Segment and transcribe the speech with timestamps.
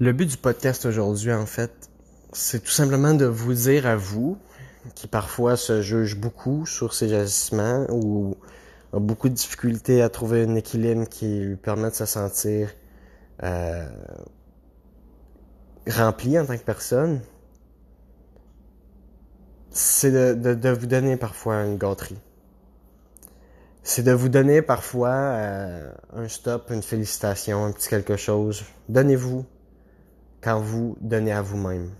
[0.00, 1.90] Le but du podcast aujourd'hui, en fait,
[2.32, 4.38] c'est tout simplement de vous dire à vous,
[4.94, 8.36] qui parfois se juge beaucoup sur ses agissements ou
[8.92, 12.70] a beaucoup de difficultés à trouver un équilibre qui lui permet de se sentir
[13.42, 13.88] euh,
[15.88, 17.20] rempli en tant que personne,
[19.70, 22.20] c'est de, de, vous donner parfois une gâterie.
[23.82, 28.62] C'est de vous donner parfois euh, un stop, une félicitation, un petit quelque chose.
[28.88, 29.44] Donnez-vous
[30.42, 31.90] quand vous donnez à vous-même.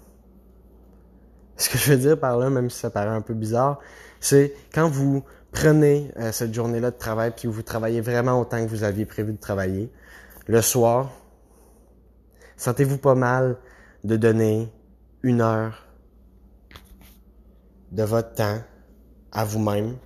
[1.56, 3.80] Ce que je veux dire par là, même si ça paraît un peu bizarre,
[4.20, 8.70] c'est quand vous prenez euh, cette journée-là de travail puis vous travaillez vraiment autant que
[8.70, 9.90] vous aviez prévu de travailler,
[10.46, 11.10] le soir,
[12.56, 13.56] sentez-vous pas mal
[14.04, 14.72] de donner
[15.22, 15.86] une heure
[17.92, 18.58] de votre temps
[19.32, 19.96] à vous-même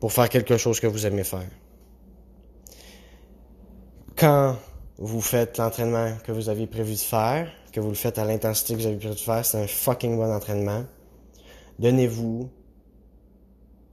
[0.00, 1.48] pour faire quelque chose que vous aimez faire.
[4.16, 4.56] Quand
[4.98, 8.74] vous faites l'entraînement que vous aviez prévu de faire, que vous le faites à l'intensité
[8.74, 10.84] que vous avez prévu de faire, c'est un fucking bon entraînement.
[11.78, 12.50] Donnez-vous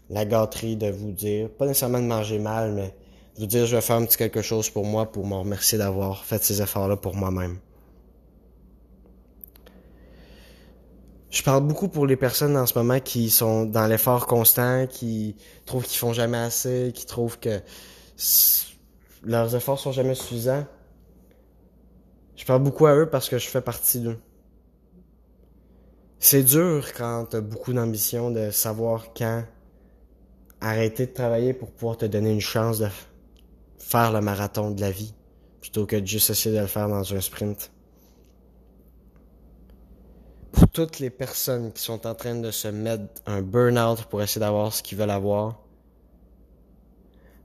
[0.09, 2.93] la gâterie de vous dire, pas nécessairement de manger mal, mais
[3.35, 5.77] de vous dire je vais faire un petit quelque chose pour moi pour me remercier
[5.77, 7.59] d'avoir fait ces efforts-là pour moi-même.
[11.29, 15.35] Je parle beaucoup pour les personnes en ce moment qui sont dans l'effort constant, qui
[15.65, 17.61] trouvent qu'ils font jamais assez, qui trouvent que
[19.23, 20.65] leurs efforts sont jamais suffisants.
[22.39, 24.17] Je parle beaucoup à eux parce que je fais partie d'eux.
[26.19, 29.43] C'est dur quand t'as beaucoup d'ambition de savoir quand
[30.61, 32.87] arrêter de travailler pour pouvoir te donner une chance de
[33.77, 35.13] faire le marathon de la vie
[35.59, 37.71] plutôt que de juste essayer de le faire dans un sprint
[40.53, 44.39] pour toutes les personnes qui sont en train de se mettre un burn-out pour essayer
[44.39, 45.59] d'avoir ce qu'ils veulent avoir,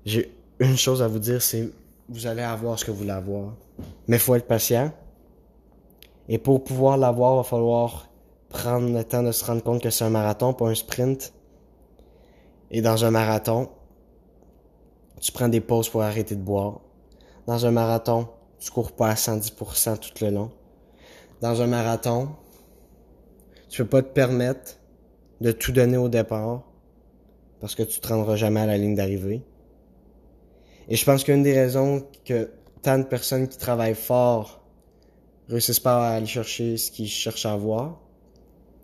[0.07, 1.69] j'ai une chose à vous dire, c'est
[2.09, 3.55] vous allez avoir ce que vous voulez avoir.
[4.09, 4.93] Mais il faut être patient.
[6.29, 8.09] Et pour pouvoir l'avoir, il va falloir
[8.49, 11.33] prendre le temps de se rendre compte que c'est un marathon, pas un sprint.
[12.71, 13.69] Et dans un marathon,
[15.21, 16.81] tu prends des pauses pour arrêter de boire.
[17.47, 18.29] Dans un marathon,
[18.59, 20.51] tu cours pas à 110% tout le long.
[21.41, 22.31] Dans un marathon,
[23.69, 24.79] tu peux pas te permettre
[25.41, 26.63] de tout donner au départ
[27.61, 29.43] parce que tu te rendras jamais à la ligne d'arrivée.
[30.89, 32.51] Et je pense qu'une des raisons que
[32.83, 34.63] tant de personnes qui travaillent fort
[35.49, 38.01] réussissent pas à aller chercher ce qu'ils cherchent à avoir,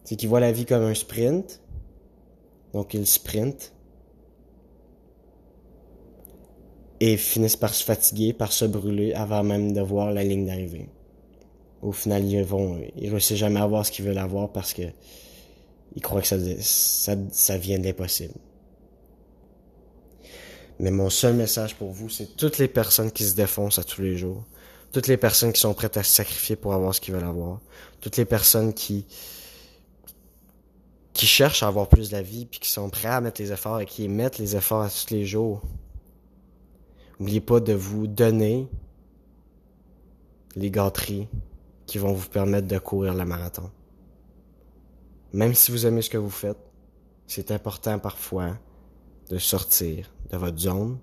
[0.04, 1.60] c'est qu'ils voient la vie comme un sprint.
[2.72, 3.72] Donc ils sprintent.
[7.02, 10.88] Et finissent par se fatiguer, par se brûler avant même de voir la ligne d'arrivée
[11.82, 14.82] au final, ils vont, ils réussissent jamais à avoir ce qu'ils veulent avoir parce que
[15.96, 18.34] ils croient que ça, ça, ça vient d'impossible.
[20.80, 24.00] Mais mon seul message pour vous, c'est toutes les personnes qui se défoncent à tous
[24.00, 24.44] les jours,
[24.92, 27.60] toutes les personnes qui sont prêtes à se sacrifier pour avoir ce qu'ils veulent avoir,
[28.00, 29.04] toutes les personnes qui
[31.12, 33.52] qui cherchent à avoir plus de la vie puis qui sont prêts à mettre les
[33.52, 35.60] efforts et qui mettent les efforts à tous les jours.
[37.18, 38.66] N'oubliez pas de vous donner
[40.56, 41.28] les gâteries
[41.84, 43.70] qui vont vous permettre de courir le marathon.
[45.34, 46.56] Même si vous aimez ce que vous faites,
[47.26, 48.56] c'est important parfois
[49.28, 50.98] de sortir de votre zone.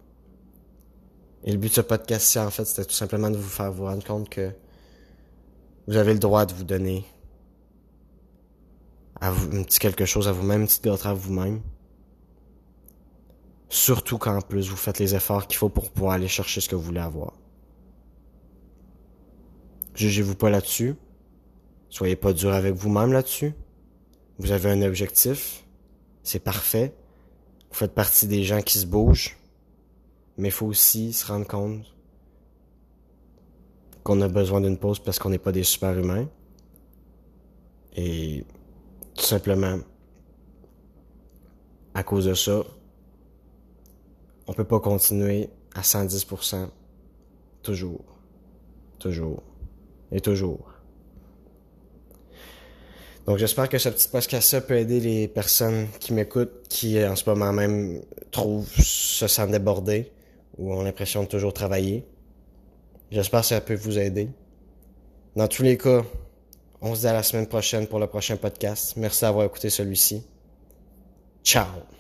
[1.44, 3.86] Et le but de ce podcast-ci, en fait, c'était tout simplement de vous faire vous
[3.86, 4.52] rendre compte que
[5.88, 7.06] vous avez le droit de vous donner
[9.22, 9.34] un
[9.64, 11.62] petit quelque chose à vous-même, une petite gâterie à vous-même.
[13.70, 16.70] Surtout quand en plus vous faites les efforts qu'il faut pour pouvoir aller chercher ce
[16.70, 17.34] que vous voulez avoir.
[19.96, 20.96] Jugez-vous pas là-dessus.
[21.90, 23.54] Soyez pas dur avec vous-même là-dessus.
[24.38, 25.66] Vous avez un objectif.
[26.24, 26.94] C'est parfait.
[27.78, 29.38] Vous faites partie des gens qui se bougent.
[30.36, 31.86] Mais il faut aussi se rendre compte
[34.02, 36.28] qu'on a besoin d'une pause parce qu'on n'est pas des super-humains.
[37.96, 38.44] Et
[39.14, 39.78] tout simplement,
[41.94, 42.64] à cause de ça,
[44.48, 46.70] on peut pas continuer à 110%
[47.62, 48.06] toujours.
[48.98, 49.44] Toujours
[50.12, 50.74] et toujours.
[53.28, 57.30] Donc j'espère que ce petit podcast-là peut aider les personnes qui m'écoutent, qui en ce
[57.30, 58.02] moment même
[58.32, 60.12] trouvent, se sentent débordées
[60.58, 62.06] ou ont l'impression de toujours travailler.
[63.12, 64.30] J'espère que ça peut vous aider.
[65.36, 66.04] Dans tous les cas,
[66.82, 68.94] on se dit à la semaine prochaine pour le prochain podcast.
[68.96, 70.24] Merci d'avoir écouté celui-ci.
[71.44, 71.97] Ciao!